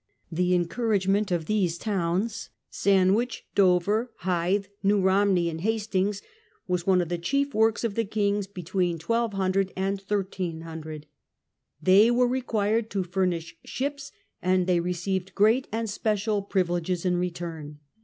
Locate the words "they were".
11.83-12.27